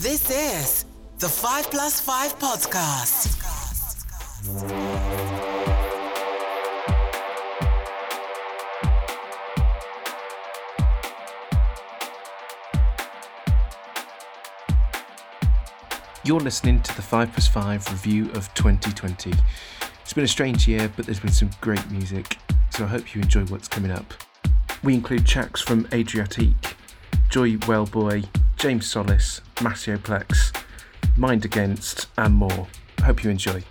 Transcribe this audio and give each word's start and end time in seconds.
This 0.00 0.30
is 0.30 0.84
the 1.18 1.28
5 1.28 1.72
Plus 1.72 1.98
5 2.00 2.38
Podcast. 2.38 3.34
You're 16.22 16.38
listening 16.38 16.80
to 16.82 16.94
the 16.94 17.02
5 17.02 17.32
Plus 17.32 17.48
5 17.48 17.90
review 17.90 18.30
of 18.34 18.54
2020. 18.54 19.32
It's 20.02 20.12
been 20.12 20.22
a 20.22 20.28
strange 20.28 20.68
year, 20.68 20.88
but 20.94 21.06
there's 21.06 21.18
been 21.18 21.32
some 21.32 21.50
great 21.60 21.90
music, 21.90 22.38
so 22.70 22.84
I 22.84 22.86
hope 22.86 23.16
you 23.16 23.22
enjoy 23.22 23.46
what's 23.46 23.66
coming 23.66 23.90
up. 23.90 24.14
We 24.84 24.94
include 24.94 25.26
tracks 25.26 25.60
from 25.60 25.86
Adriatique, 25.86 26.74
Joy 27.30 27.56
Wellboy, 27.56 28.28
James 28.58 28.86
Solis, 28.86 29.40
Massioplex, 29.56 30.52
Mind 31.16 31.44
Against, 31.44 32.08
and 32.18 32.34
more. 32.34 32.66
Hope 33.04 33.22
you 33.22 33.30
enjoy. 33.30 33.62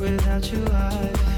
Without 0.00 0.50
you, 0.50 0.64
I 0.72 1.29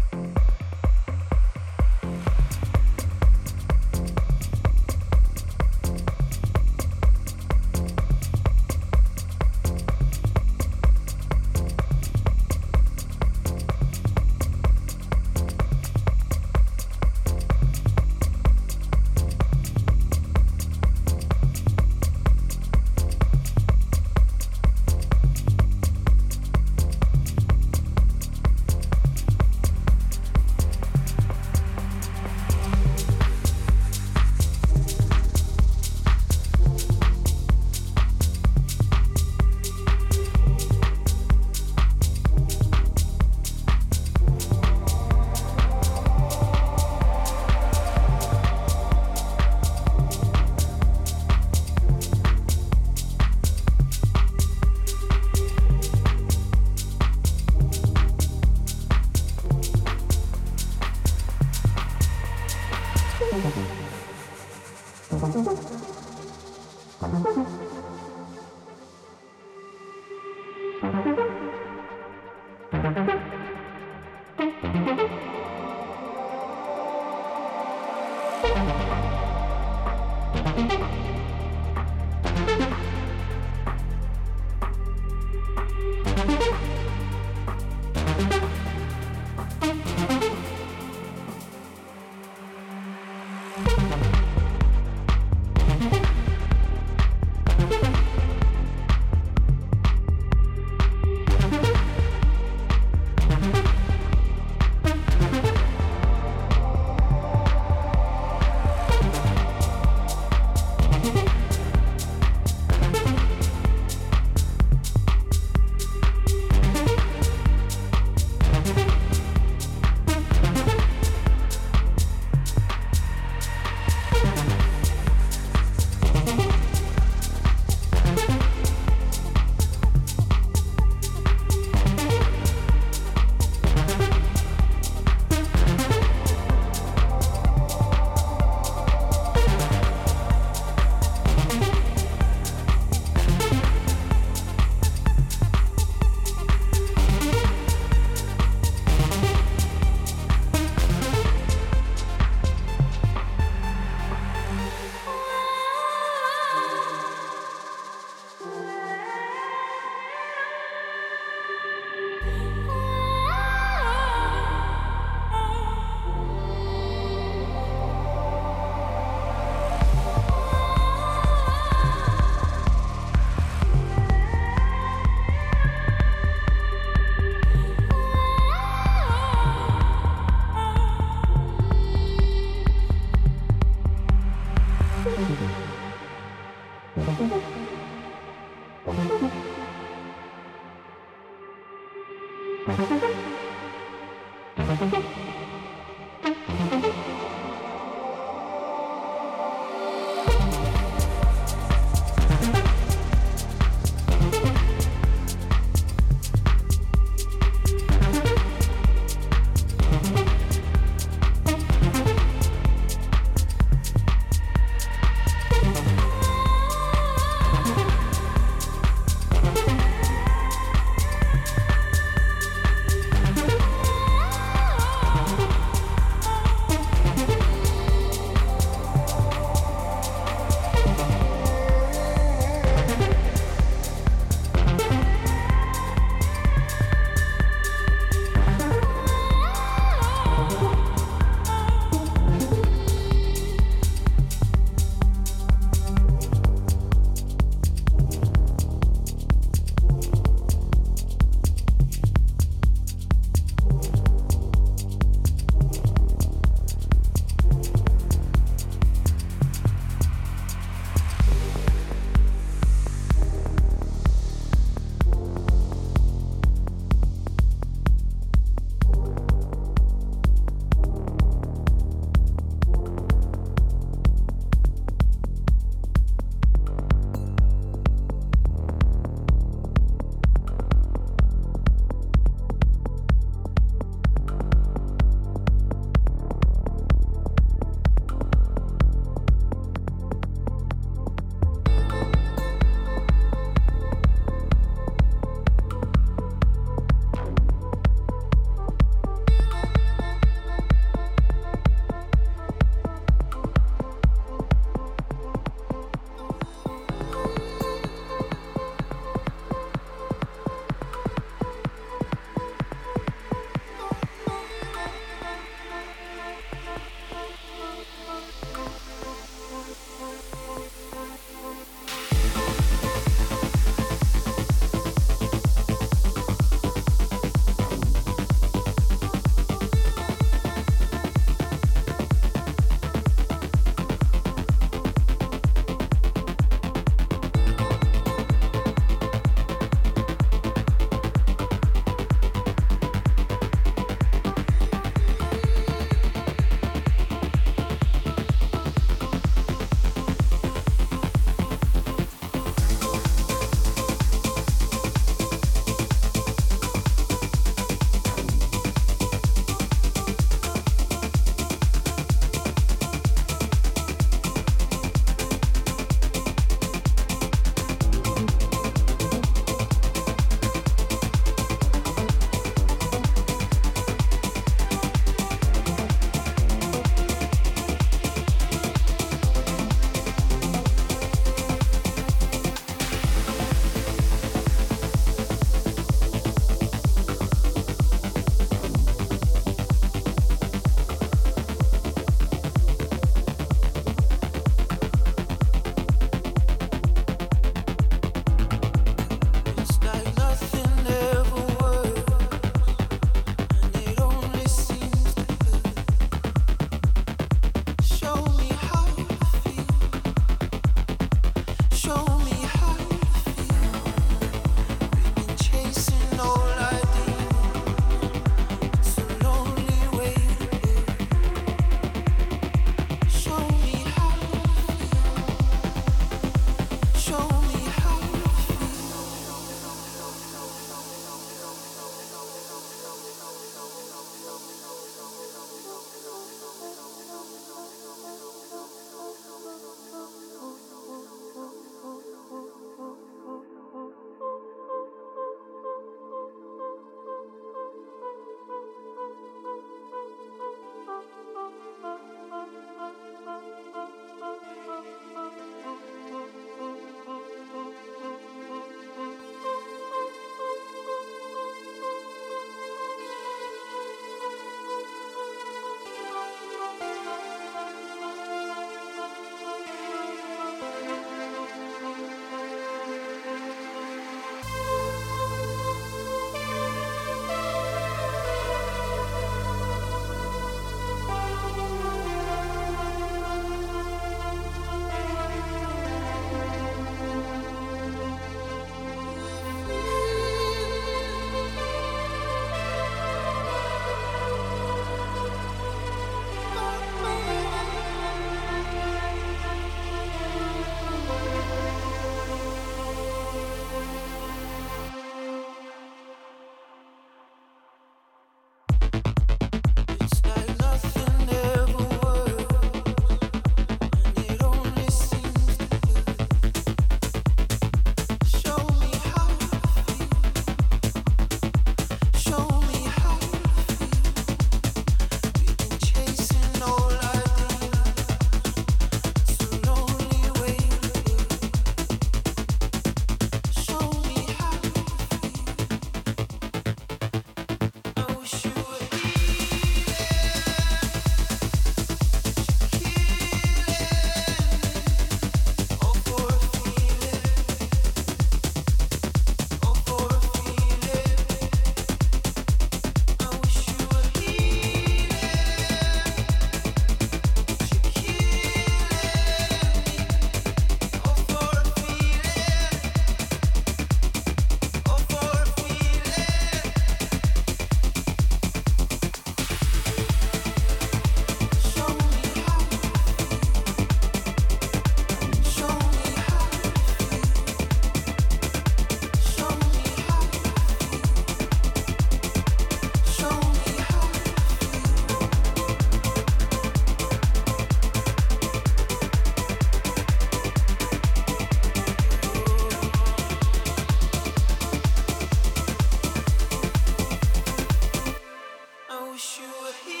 wish 599.11 599.41
you 599.41 599.47
were 599.61 599.73
here. 599.85 600.00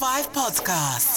This 0.00 0.08
is 0.08 0.12
the 0.12 0.32
5 0.32 0.32
Plus 0.32 0.60
5 0.60 0.66
Podcast. 0.66 1.09